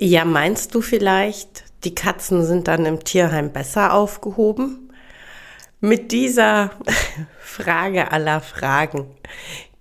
[0.00, 4.92] Ja, meinst du vielleicht, die Katzen sind dann im Tierheim besser aufgehoben?
[5.80, 6.70] Mit dieser
[7.40, 9.06] Frage aller Fragen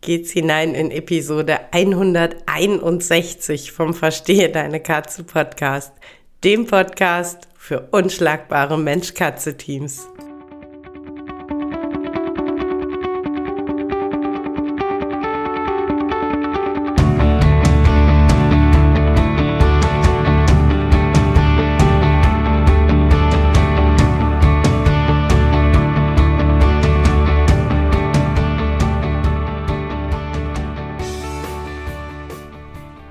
[0.01, 5.93] geht's hinein in Episode 161 vom Verstehe deine Katze Podcast,
[6.43, 10.07] dem Podcast für unschlagbare Mensch-Katze-Teams.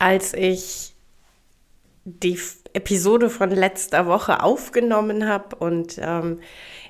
[0.00, 0.94] Als ich
[2.04, 2.38] die
[2.72, 6.40] Episode von letzter Woche aufgenommen habe und ähm,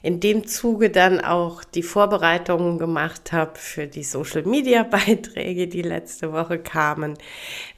[0.02, 6.58] in dem Zuge dann auch die Vorbereitungen gemacht habe für die Social-Media-Beiträge, die letzte Woche
[6.58, 7.18] kamen,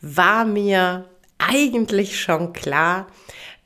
[0.00, 1.08] war mir
[1.39, 3.06] eigentlich schon klar,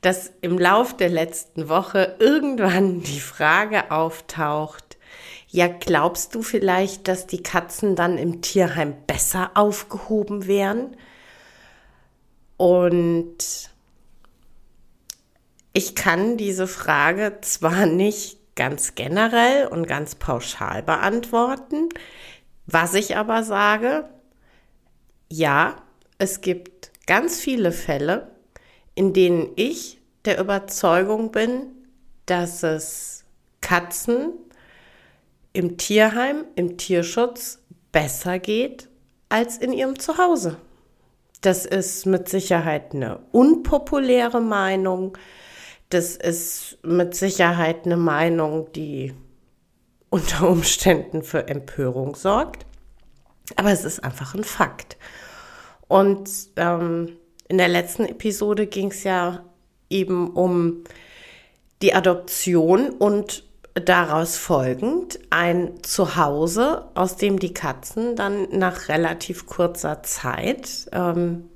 [0.01, 4.97] dass im Lauf der letzten Woche irgendwann die Frage auftaucht,
[5.49, 10.95] ja, glaubst du vielleicht, dass die Katzen dann im Tierheim besser aufgehoben wären?
[12.57, 13.69] Und
[15.73, 21.89] ich kann diese Frage zwar nicht ganz generell und ganz pauschal beantworten,
[22.65, 24.09] was ich aber sage,
[25.29, 25.75] ja,
[26.17, 28.31] es gibt ganz viele Fälle,
[28.95, 31.67] in denen ich der Überzeugung bin,
[32.25, 33.23] dass es
[33.61, 34.33] Katzen
[35.53, 37.59] im Tierheim, im Tierschutz
[37.91, 38.89] besser geht
[39.29, 40.57] als in ihrem Zuhause.
[41.41, 45.17] Das ist mit Sicherheit eine unpopuläre Meinung.
[45.89, 49.13] Das ist mit Sicherheit eine Meinung, die
[50.09, 52.65] unter Umständen für Empörung sorgt.
[53.55, 54.97] Aber es ist einfach ein Fakt.
[55.87, 57.17] Und ähm,
[57.47, 59.45] in der letzten Episode ging es ja
[59.89, 60.83] eben um
[61.81, 63.46] die Adoption und
[63.85, 71.49] daraus folgend ein Zuhause, aus dem die Katzen dann nach relativ kurzer Zeit ähm,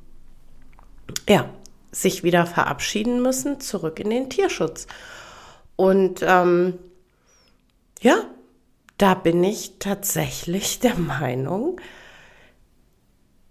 [1.27, 1.49] ja,
[1.91, 4.87] sich wieder verabschieden müssen, zurück in den Tierschutz.
[5.75, 6.77] Und ähm,
[8.01, 8.17] ja,
[8.97, 11.79] da bin ich tatsächlich der Meinung,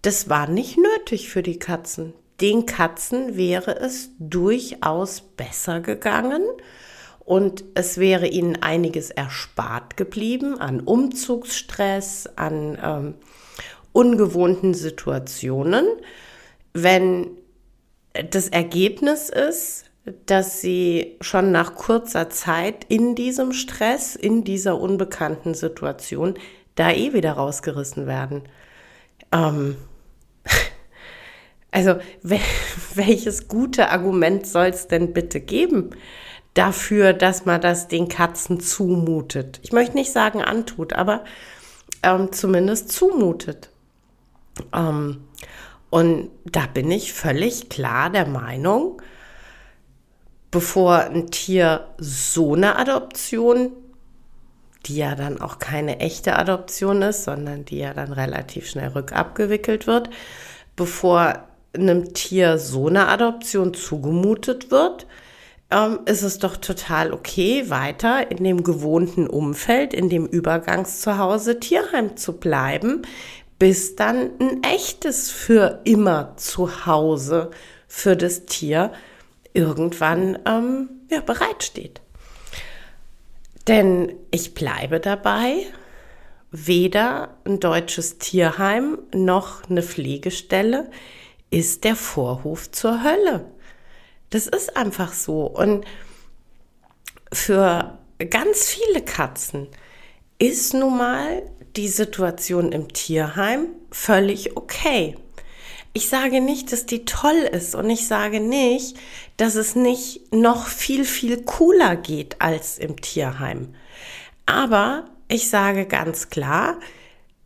[0.02, 2.14] das war nicht nötig für die Katzen.
[2.40, 6.42] Den Katzen wäre es durchaus besser gegangen,
[7.30, 13.14] und es wäre ihnen einiges erspart geblieben an Umzugsstress, an ähm,
[13.92, 15.86] ungewohnten Situationen,
[16.72, 17.28] wenn
[18.32, 19.84] das Ergebnis ist,
[20.26, 26.34] dass sie schon nach kurzer Zeit in diesem Stress, in dieser unbekannten Situation,
[26.74, 28.42] da eh wieder rausgerissen werden.
[29.30, 29.76] Ähm,
[31.70, 31.94] also,
[32.96, 35.90] welches gute Argument soll es denn bitte geben?
[36.60, 39.60] Dafür, dass man das den Katzen zumutet.
[39.62, 41.24] Ich möchte nicht sagen antut, aber
[42.02, 43.70] ähm, zumindest zumutet.
[44.74, 45.24] Ähm,
[45.88, 49.00] und da bin ich völlig klar der Meinung,
[50.50, 53.72] bevor ein Tier so eine Adoption,
[54.84, 59.86] die ja dann auch keine echte Adoption ist, sondern die ja dann relativ schnell rückabgewickelt
[59.86, 60.10] wird,
[60.76, 61.42] bevor
[61.72, 65.06] einem Tier so eine Adoption zugemutet wird,
[65.70, 72.16] ähm, ist es doch total okay, weiter in dem gewohnten Umfeld, in dem Übergangszuhause Tierheim
[72.16, 73.02] zu bleiben,
[73.58, 77.50] bis dann ein echtes für immer Zuhause
[77.86, 78.92] für das Tier
[79.52, 82.00] irgendwann ähm, ja, bereitsteht.
[83.68, 85.66] Denn ich bleibe dabei,
[86.50, 90.90] weder ein deutsches Tierheim noch eine Pflegestelle
[91.50, 93.44] ist der Vorhof zur Hölle.
[94.30, 95.42] Das ist einfach so.
[95.46, 95.84] Und
[97.32, 97.98] für
[98.30, 99.68] ganz viele Katzen
[100.38, 101.42] ist nun mal
[101.76, 105.16] die Situation im Tierheim völlig okay.
[105.92, 108.96] Ich sage nicht, dass die toll ist und ich sage nicht,
[109.36, 113.74] dass es nicht noch viel, viel cooler geht als im Tierheim.
[114.46, 116.78] Aber ich sage ganz klar,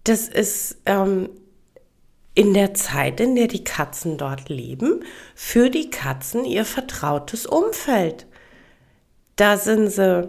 [0.04, 1.30] das ist ähm,
[2.34, 5.04] in der Zeit, in der die Katzen dort leben,
[5.34, 8.26] für die Katzen ihr vertrautes Umfeld.
[9.36, 10.28] Da sind sie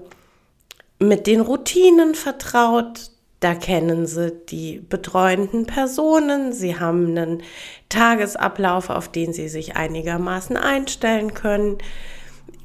[1.00, 7.44] mit den Routinen vertraut, da kennen sie die betreuenden Personen, sie haben einen
[7.90, 11.78] Tagesablauf, auf den sie sich einigermaßen einstellen können.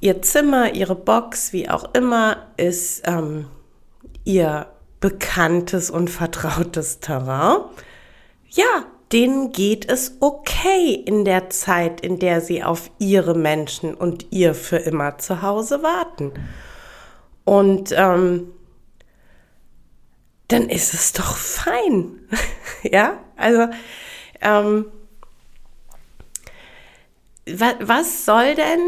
[0.01, 3.47] Ihr Zimmer, ihre Box, wie auch immer, ist ähm,
[4.25, 4.67] ihr
[5.01, 7.63] bekanntes und vertrautes Terrain.
[8.49, 14.27] Ja, denen geht es okay in der Zeit, in der sie auf ihre Menschen und
[14.31, 16.33] ihr für immer zu Hause warten.
[17.45, 18.53] Und ähm,
[20.49, 22.21] dann ist es doch fein.
[22.83, 23.69] ja, also
[24.41, 24.87] ähm,
[27.47, 28.81] wa was soll denn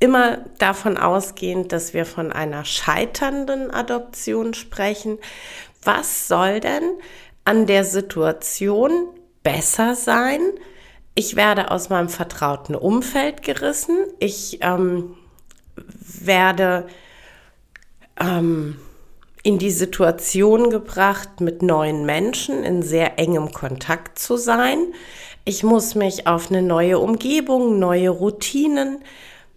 [0.00, 5.18] immer davon ausgehen, dass wir von einer scheiternden Adoption sprechen?
[5.82, 6.82] Was soll denn
[7.48, 9.08] an der Situation
[9.42, 10.40] besser sein?
[11.14, 13.96] Ich werde aus meinem vertrauten Umfeld gerissen.
[14.18, 15.16] Ich ähm,
[15.74, 16.86] werde
[18.20, 18.76] ähm,
[19.42, 24.78] in die Situation gebracht, mit neuen Menschen in sehr engem Kontakt zu sein.
[25.46, 29.02] Ich muss mich auf eine neue Umgebung, neue Routinen,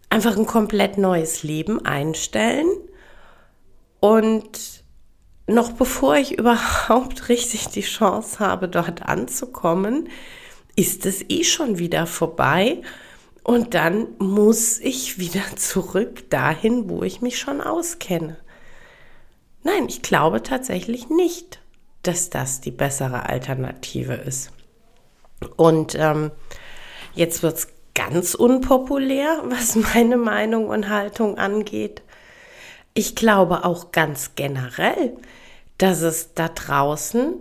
[0.10, 2.70] einfach ein komplett neues Leben einstellen.
[4.00, 4.81] Und
[5.54, 10.10] noch bevor ich überhaupt richtig die Chance habe, dort anzukommen,
[10.76, 12.82] ist es eh schon wieder vorbei.
[13.44, 18.38] Und dann muss ich wieder zurück dahin, wo ich mich schon auskenne.
[19.64, 21.60] Nein, ich glaube tatsächlich nicht,
[22.04, 24.52] dass das die bessere Alternative ist.
[25.56, 26.32] Und ähm,
[27.14, 32.02] jetzt wird es ganz unpopulär, was meine Meinung und Haltung angeht.
[32.94, 35.18] Ich glaube auch ganz generell,
[35.82, 37.34] dass es da draußen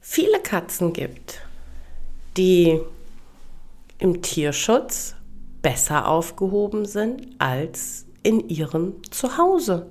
[0.00, 1.40] viele Katzen gibt,
[2.36, 2.80] die
[3.98, 5.14] im Tierschutz
[5.62, 9.86] besser aufgehoben sind als in ihrem Zuhause.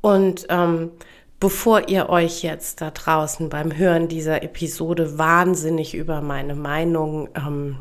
[0.00, 0.92] Und ähm,
[1.40, 7.78] bevor ihr euch jetzt da draußen beim Hören dieser Episode wahnsinnig über meine Meinung ähm,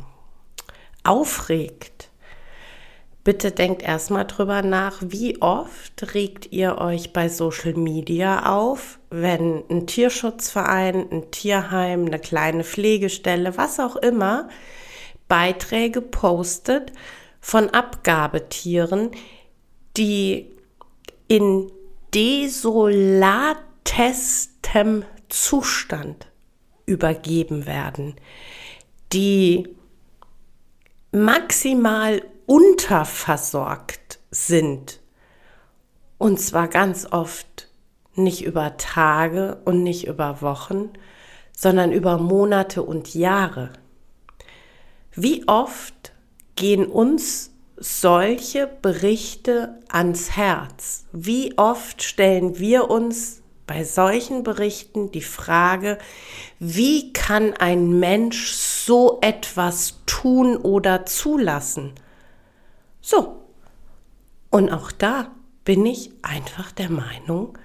[1.04, 1.99] aufregt,
[3.24, 9.64] bitte denkt erstmal drüber nach, wie oft regt ihr euch bei Social Media auf, wenn
[9.70, 14.48] ein Tierschutzverein, ein Tierheim, eine kleine Pflegestelle, was auch immer,
[15.28, 16.94] Beiträge postet
[17.40, 19.12] von Abgabetieren,
[19.96, 20.52] die
[21.28, 21.72] in
[22.14, 26.28] desolatestem Zustand
[26.86, 28.16] übergeben werden,
[29.14, 29.70] die
[31.12, 35.02] maximal unterversorgt sind.
[36.18, 37.70] Und zwar ganz oft
[38.16, 40.90] nicht über Tage und nicht über Wochen,
[41.56, 43.70] sondern über Monate und Jahre.
[45.14, 46.12] Wie oft
[46.56, 51.06] gehen uns solche Berichte ans Herz?
[51.12, 56.00] Wie oft stellen wir uns bei solchen Berichten die Frage,
[56.58, 61.94] wie kann ein Mensch so etwas tun oder zulassen?
[63.10, 63.42] So,
[64.52, 65.32] und auch da
[65.66, 67.58] bin ich einfach der Meinung,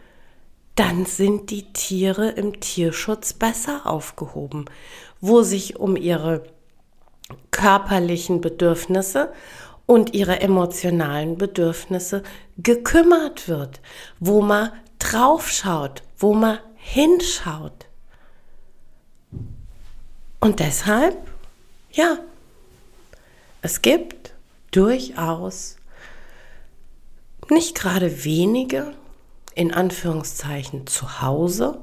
[0.75, 4.65] dann sind die Tiere im Tierschutz besser aufgehoben,
[5.21, 6.45] wo sich um ihre
[7.51, 9.35] körperlichen Bedürfnisse
[9.85, 12.23] und ihre emotionalen Bedürfnisse
[12.57, 13.83] gekümmert wird,
[14.21, 17.85] wo man draufschaut, wo man hinschaut.
[20.41, 21.19] Und deshalb,
[21.93, 22.17] ja,
[23.61, 24.34] es gibt
[24.75, 25.77] durchaus
[27.51, 28.95] nicht gerade wenige,
[29.55, 31.81] in Anführungszeichen, zu Hause,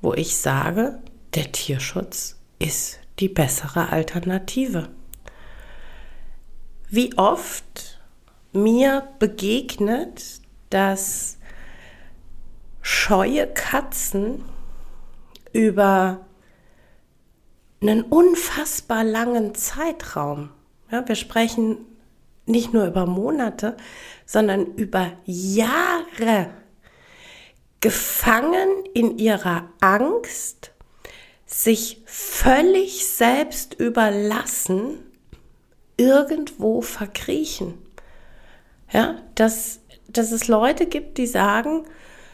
[0.00, 0.98] wo ich sage,
[1.34, 4.88] der Tierschutz ist die bessere Alternative.
[6.88, 8.00] Wie oft
[8.52, 10.40] mir begegnet,
[10.70, 11.38] dass
[12.82, 14.42] scheue Katzen
[15.52, 16.26] über
[17.80, 20.50] einen unfassbar langen Zeitraum,
[20.90, 21.78] ja, wir sprechen
[22.50, 23.76] nicht nur über Monate,
[24.26, 26.50] sondern über Jahre
[27.80, 30.72] gefangen in ihrer Angst,
[31.46, 34.98] sich völlig selbst überlassen
[35.96, 37.74] irgendwo verkriechen.
[38.92, 41.84] Ja, dass, dass es Leute gibt, die sagen,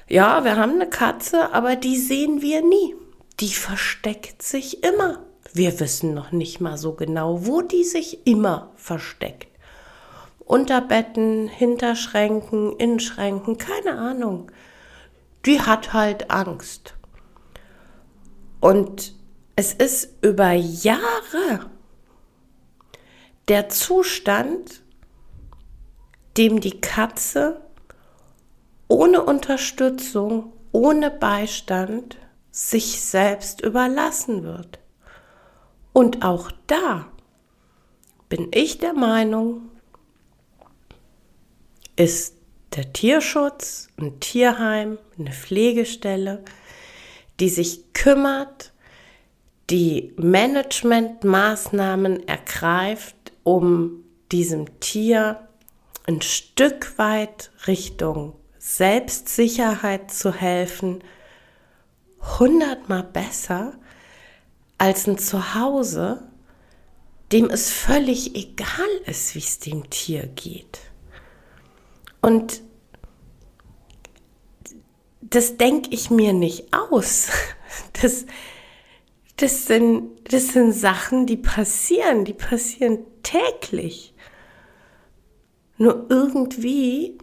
[0.09, 2.95] ja, wir haben eine Katze, aber die sehen wir nie.
[3.41, 5.25] Die versteckt sich immer.
[5.53, 9.49] Wir wissen noch nicht mal so genau, wo die sich immer versteckt.
[10.47, 14.51] Unter Betten, hinter Schränken, in Schränken, keine Ahnung.
[15.45, 16.95] die hat halt Angst.
[18.61, 19.15] Und
[19.55, 21.71] es ist über Jahre
[23.49, 24.83] der Zustand,
[26.37, 27.61] dem die Katze
[28.89, 32.19] ohne Unterstützung, ohne Beistand
[32.51, 34.79] sich selbst überlassen wird.
[35.93, 37.07] Und auch da
[38.29, 39.71] bin ich der Meinung,
[41.97, 42.37] ist
[42.75, 46.45] der Tierschutz ein Tierheim, eine Pflegestelle,
[47.41, 48.73] die sich kümmert,
[49.71, 55.49] die Managementmaßnahmen ergreift, um diesem Tier
[56.07, 61.03] ein Stück weit Richtung Selbstsicherheit zu helfen,
[62.39, 63.75] hundertmal besser
[64.79, 66.23] als ein Zuhause,
[67.33, 70.79] dem es völlig egal ist, wie es dem Tier geht.
[72.27, 72.61] Und
[75.21, 77.31] das denke ich mir nicht aus.
[78.01, 78.27] Das,
[79.37, 84.15] das, sind, das sind Sachen, die passieren, die passieren täglich.
[85.77, 87.19] Nur irgendwie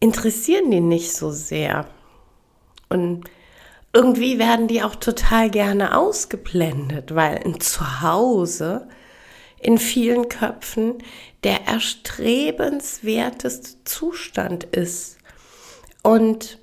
[0.00, 1.86] interessieren die nicht so sehr.
[2.88, 3.24] Und
[3.92, 8.88] irgendwie werden die auch total gerne ausgeblendet, weil ein Zuhause
[9.66, 10.94] in vielen Köpfen
[11.42, 15.16] der erstrebenswerteste Zustand ist.
[16.04, 16.60] Und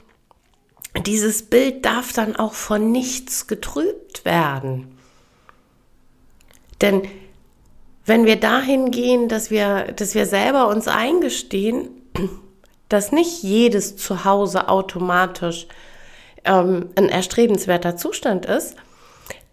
[1.05, 4.97] dieses Bild darf dann auch von nichts getrübt werden.
[6.79, 7.01] Denn
[8.05, 11.89] wenn wir dahin gehen, dass wir, dass wir selber uns eingestehen,
[12.87, 15.67] dass nicht jedes Zuhause automatisch
[16.45, 18.77] ähm, ein erstrebenswerter Zustand ist,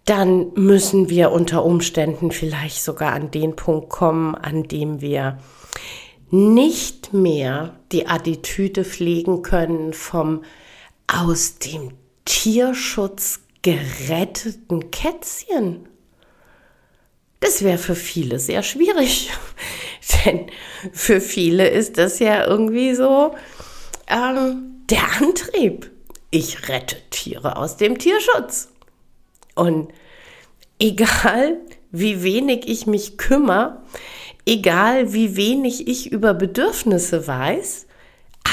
[0.05, 5.37] dann müssen wir unter Umständen vielleicht sogar an den Punkt kommen, an dem wir
[6.29, 10.43] nicht mehr die Attitüde pflegen können vom
[11.07, 11.91] aus dem
[12.25, 15.87] Tierschutz geretteten Kätzchen.
[17.41, 19.31] Das wäre für viele sehr schwierig,
[20.25, 20.47] denn
[20.93, 23.35] für viele ist das ja irgendwie so
[24.07, 25.91] ähm, der Antrieb
[26.31, 28.69] ich rette Tiere aus dem Tierschutz.
[29.55, 29.91] Und
[30.79, 31.57] egal,
[31.91, 33.81] wie wenig ich mich kümmere,
[34.45, 37.87] egal, wie wenig ich über Bedürfnisse weiß,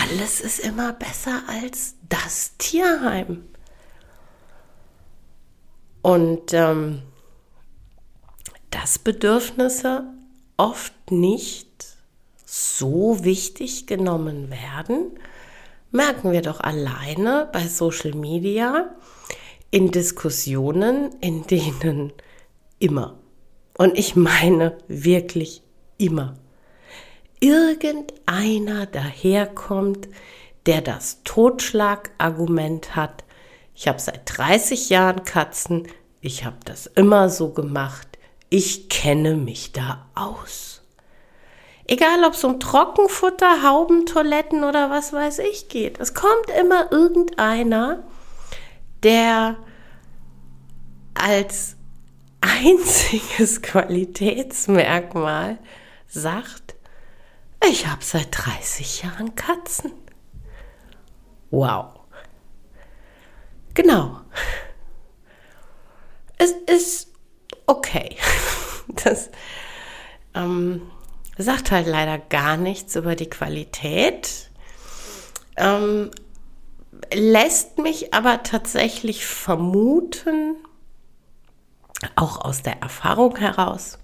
[0.02, 3.44] alles ist immer besser als das Tierheim.
[6.02, 7.02] Und ähm,
[8.70, 10.04] dass Bedürfnisse
[10.56, 11.68] oft nicht
[12.44, 15.18] so wichtig genommen werden,
[15.90, 18.94] merken wir doch alleine bei Social Media
[19.70, 22.12] in Diskussionen, in denen
[22.78, 23.18] immer,
[23.76, 25.62] und ich meine wirklich
[25.98, 26.36] immer,
[27.40, 30.08] irgendeiner daherkommt,
[30.66, 33.24] der das Totschlagargument hat,
[33.74, 35.86] ich habe seit 30 Jahren Katzen,
[36.20, 38.08] ich habe das immer so gemacht,
[38.50, 40.82] ich kenne mich da aus.
[41.86, 45.98] Egal, ob es um Trockenfutter, Haubentoiletten oder was weiß ich geht.
[46.00, 48.02] Es kommt immer irgendeiner,
[49.02, 49.56] der
[51.14, 51.76] als
[52.40, 55.58] einziges Qualitätsmerkmal
[56.06, 56.74] sagt,
[57.68, 59.92] ich habe seit 30 Jahren Katzen.
[61.50, 62.00] Wow.
[63.74, 64.20] Genau.
[66.38, 67.12] Es ist
[67.66, 68.16] okay.
[69.04, 69.30] Das,
[70.34, 70.90] ähm,
[71.38, 74.50] sagt halt leider gar nichts über die Qualität,
[75.56, 76.10] ähm,
[77.14, 80.56] lässt mich aber tatsächlich vermuten,
[82.16, 83.98] auch aus der Erfahrung heraus,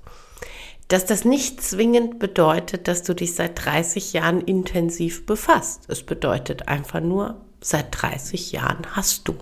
[0.88, 5.84] dass das nicht zwingend bedeutet, dass du dich seit 30 Jahren intensiv befasst.
[5.88, 9.34] Es bedeutet einfach nur, seit 30 Jahren hast du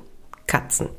[0.47, 0.91] Katzen.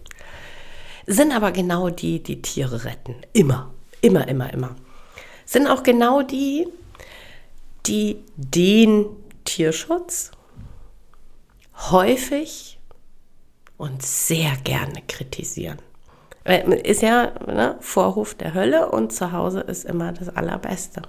[1.06, 3.16] Sind aber genau die, die Tiere retten.
[3.34, 4.76] Immer, immer, immer, immer.
[5.46, 6.68] Sind auch genau die,
[7.86, 9.06] die den
[9.44, 10.32] Tierschutz
[11.92, 12.80] häufig
[13.78, 15.80] und sehr gerne kritisieren.
[16.84, 21.02] Ist ja ne, Vorhof der Hölle und zu Hause ist immer das Allerbeste.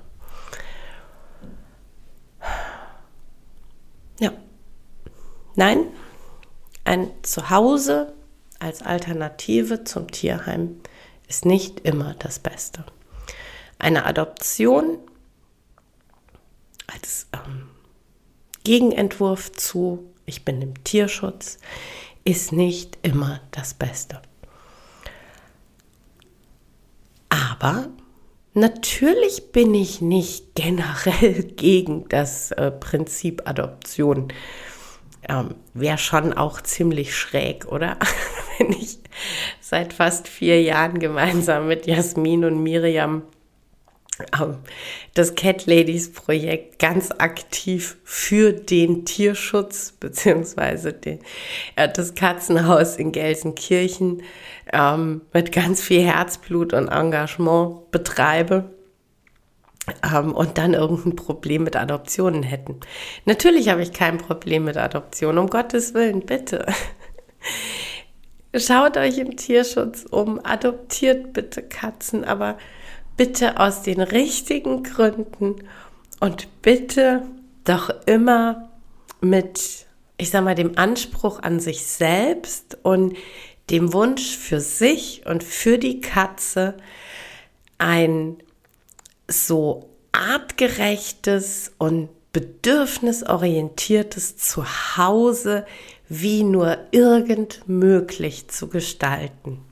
[4.21, 4.33] Ja.
[5.57, 5.87] Nein,
[6.85, 8.12] ein Zuhause
[8.61, 10.81] als Alternative zum Tierheim
[11.26, 12.85] ist nicht immer das Beste.
[13.78, 14.99] Eine Adoption
[16.93, 17.69] als ähm,
[18.62, 21.59] Gegenentwurf zu, ich bin im Tierschutz,
[22.25, 24.23] ist nicht immer das Beste.
[27.28, 27.88] Aber
[28.54, 34.33] natürlich bin ich nicht generell gegen das äh, Prinzip Adoption.
[35.28, 37.99] ähm, wäre schon auch ziemlich schräg, oder?
[38.59, 38.99] Wenn ich
[39.61, 43.23] seit fast vier Jahren gemeinsam mit Jasmin und Miriam
[45.14, 50.94] das Cat Ladies Projekt ganz aktiv für den Tierschutz beziehungsweise
[51.76, 54.23] äh, das Katzenhaus in Gelsenkirchen
[54.73, 58.71] ähm, mit ganz viel Herzblut und Engagement betreibe
[60.04, 62.80] ähm, und dann irgendein Problem mit Adoptionen hätten.
[63.25, 66.66] Natürlich habe ich kein Problem mit Adoption, um Gottes Willen, bitte.
[68.56, 72.56] Schaut euch im Tierschutz um, adoptiert bitte Katzen, aber
[73.16, 75.56] bitte aus den richtigen Gründen
[76.21, 77.23] und bitte
[77.64, 78.71] doch immer
[79.21, 79.85] mit,
[80.16, 83.14] ich sag mal, dem Anspruch an sich selbst und
[83.71, 86.76] dem Wunsch für sich und für die Katze
[87.78, 88.37] ein
[89.28, 95.66] so artgerechtes und bedürfnisorientiertes Zuhause
[96.09, 99.62] wie nur irgend möglich zu gestalten.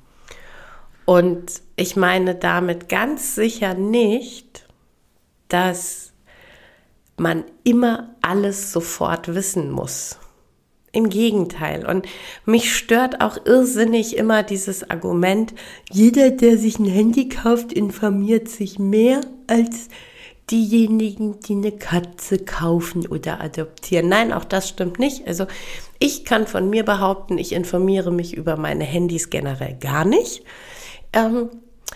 [1.05, 4.67] Und ich meine damit ganz sicher nicht,
[5.49, 6.13] dass
[7.17, 10.19] man immer alles sofort wissen muss.
[10.95, 11.87] Im Gegenteil.
[11.87, 12.07] Und
[12.45, 15.55] mich stört auch irrsinnig immer dieses Argument,
[15.91, 19.89] jeder, der sich ein Handy kauft, informiert sich mehr als
[20.51, 24.09] diejenigen, die eine Katze kaufen oder adoptieren.
[24.09, 25.27] Nein, auch das stimmt nicht.
[25.27, 25.47] Also
[25.99, 30.43] ich kann von mir behaupten, ich informiere mich über meine Handys generell gar nicht.
[31.13, 31.51] Ähm,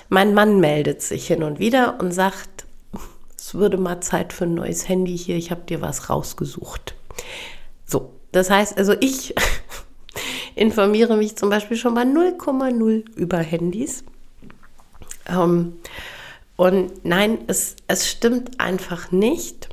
[0.08, 2.66] mein Mann meldet sich hin und wieder und sagt,
[3.38, 6.94] es würde mal Zeit für ein neues Handy hier, ich habe dir was rausgesucht.
[7.84, 9.34] So, das heißt also, ich
[10.54, 14.04] informiere mich zum Beispiel schon mal 0,0 über Handys.
[15.28, 15.78] Ähm,
[16.56, 19.68] und nein, es, es stimmt einfach nicht,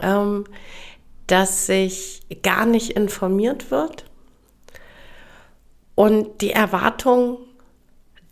[0.00, 0.44] ähm,
[1.26, 4.04] dass sich gar nicht informiert wird.
[5.94, 7.38] Und die Erwartung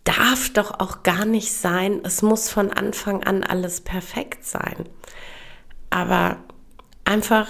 [0.05, 4.87] darf doch auch gar nicht sein, es muss von Anfang an alles perfekt sein.
[5.89, 6.37] Aber
[7.03, 7.49] einfach,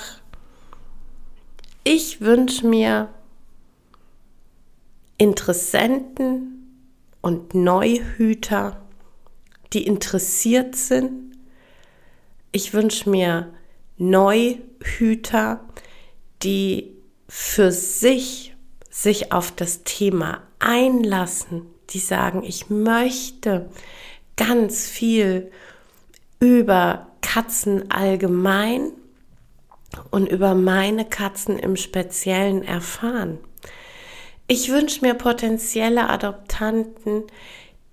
[1.84, 3.10] ich wünsche mir
[5.18, 6.56] Interessenten
[7.22, 8.82] und Neuhüter,
[9.74, 11.38] die interessiert sind.
[12.52, 13.54] Ich wünsche mir
[13.98, 15.62] Neuhüter,
[16.44, 16.96] die
[17.28, 18.56] für sich
[18.90, 23.70] sich auf das Thema einlassen, die sagen, ich möchte
[24.36, 25.52] ganz viel
[26.40, 28.92] über Katzen allgemein
[30.12, 33.40] und über meine Katzen im Speziellen erfahren.
[34.48, 37.24] Ich wünsche mir potenzielle Adoptanten,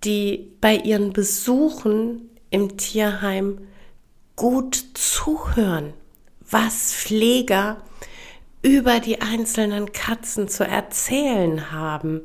[0.05, 3.67] die bei ihren Besuchen im Tierheim
[4.37, 5.95] gut zuhören,
[6.41, 7.79] was Pfleger
[8.63, 12.23] über die einzelnen Katzen zu erzählen haben,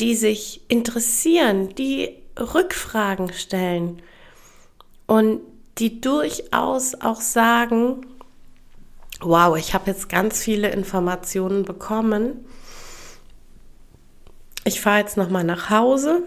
[0.00, 4.02] die sich interessieren, die Rückfragen stellen
[5.06, 5.40] und
[5.78, 8.06] die durchaus auch sagen,
[9.20, 12.44] wow, ich habe jetzt ganz viele Informationen bekommen.
[14.64, 16.22] Ich fahre jetzt noch mal nach Hause.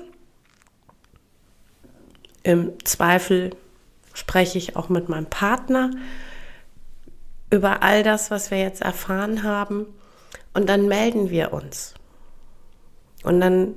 [2.43, 3.51] Im Zweifel
[4.13, 5.91] spreche ich auch mit meinem Partner
[7.49, 9.85] über all das, was wir jetzt erfahren haben.
[10.53, 11.93] Und dann melden wir uns.
[13.23, 13.75] Und dann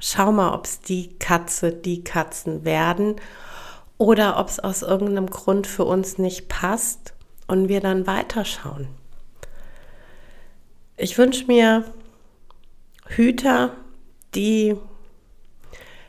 [0.00, 3.16] schau mal, ob es die Katze, die Katzen werden
[3.96, 7.14] oder ob es aus irgendeinem Grund für uns nicht passt
[7.46, 8.88] und wir dann weiterschauen.
[10.96, 11.84] Ich wünsche mir
[13.06, 13.72] Hüter,
[14.34, 14.76] die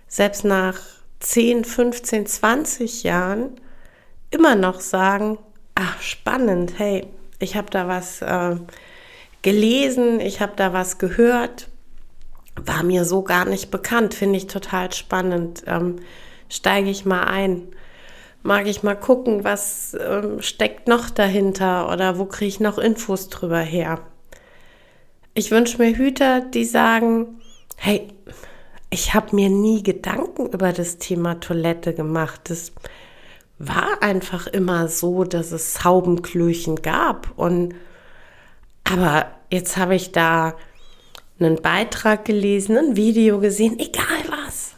[0.08, 0.80] selbst nach
[1.20, 3.60] 10, 15, 20 Jahren
[4.32, 5.38] immer noch sagen,
[5.76, 7.08] ach spannend, hey,
[7.40, 8.56] ich habe da was äh,
[9.42, 11.69] gelesen, ich habe da was gehört,
[12.66, 15.64] war mir so gar nicht bekannt, finde ich total spannend.
[15.68, 15.98] Ähm,
[16.50, 17.68] Steige ich mal ein.
[18.42, 23.30] Mag ich mal gucken, was ähm, steckt noch dahinter oder wo kriege ich noch Infos
[23.30, 24.00] drüber her.
[25.36, 27.40] Ich wünsche mir Hüter, die sagen,
[27.78, 28.08] hey,
[28.90, 32.42] ich habe mir nie Gedanken über das Thema Toilette gemacht.
[32.46, 32.72] Das
[33.60, 37.32] war einfach immer so, dass es Haubenklöchen gab.
[37.38, 37.76] Und
[38.86, 40.56] aber jetzt habe ich da
[41.40, 44.74] einen Beitrag gelesen, ein Video gesehen, egal was.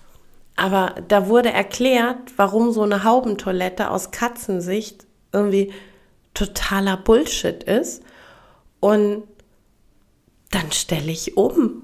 [0.55, 5.73] Aber da wurde erklärt, warum so eine Haubentoilette aus Katzensicht irgendwie
[6.33, 8.03] totaler Bullshit ist.
[8.79, 9.23] Und
[10.51, 11.83] dann stelle ich um.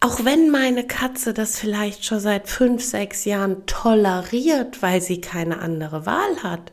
[0.00, 5.58] Auch wenn meine Katze das vielleicht schon seit fünf, sechs Jahren toleriert, weil sie keine
[5.58, 6.72] andere Wahl hat.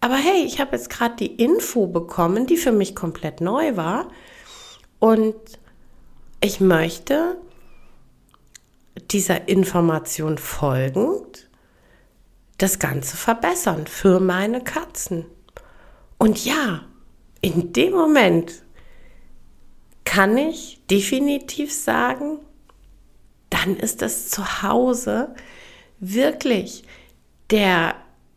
[0.00, 4.08] Aber hey, ich habe jetzt gerade die Info bekommen, die für mich komplett neu war.
[4.98, 5.34] Und
[6.40, 7.36] ich möchte
[9.10, 11.48] dieser Information folgend
[12.58, 15.26] das Ganze verbessern für meine Katzen.
[16.18, 16.84] Und ja,
[17.40, 18.62] in dem Moment
[20.04, 22.40] kann ich definitiv sagen,
[23.50, 25.34] dann ist das Zuhause
[26.00, 26.84] wirklich
[27.50, 27.94] der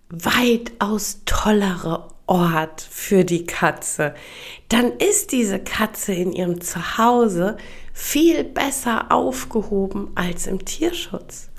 [0.10, 4.16] weitaus tollere Ort für die Katze.
[4.70, 7.58] Dann ist diese Katze in ihrem Zuhause
[7.92, 11.50] viel besser aufgehoben als im Tierschutz.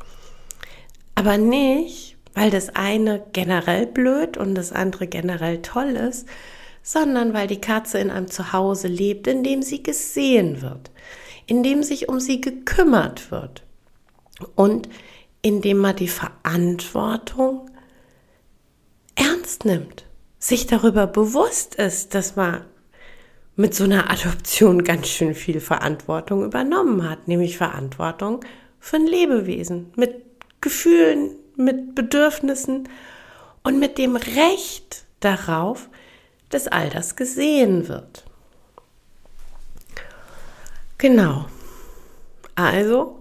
[1.15, 6.27] Aber nicht, weil das eine generell blöd und das andere generell toll ist,
[6.83, 10.91] sondern weil die Katze in einem Zuhause lebt, in dem sie gesehen wird,
[11.45, 13.63] in dem sich um sie gekümmert wird
[14.55, 14.89] und
[15.43, 17.71] in dem man die Verantwortung
[19.17, 20.07] ernst nimmt,
[20.43, 22.65] sich darüber bewusst ist, dass man
[23.55, 28.41] mit so einer Adoption ganz schön viel Verantwortung übernommen hat, nämlich Verantwortung
[28.81, 30.21] für ein Lebewesen mit
[30.61, 32.89] Gefühlen, mit Bedürfnissen
[33.63, 35.89] und mit dem Recht darauf,
[36.49, 38.25] dass all das gesehen wird.
[40.99, 41.47] Genau.
[42.57, 43.21] Also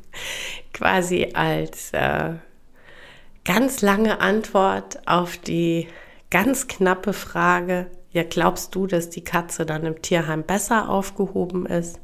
[0.72, 2.32] quasi als äh,
[3.44, 5.88] ganz lange Antwort auf die
[6.30, 12.00] ganz knappe Frage, ja, glaubst du, dass die Katze dann im Tierheim besser aufgehoben ist?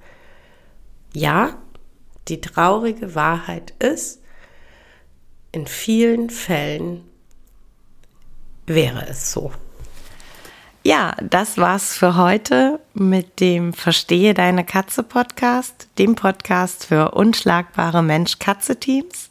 [1.14, 1.56] Ja,
[2.28, 4.20] die traurige Wahrheit ist,
[5.52, 7.04] in vielen Fällen
[8.66, 9.52] wäre es so.
[10.84, 18.02] Ja, das war's für heute mit dem Verstehe deine Katze Podcast, dem Podcast für unschlagbare
[18.02, 19.30] Mensch-Katze-Teams.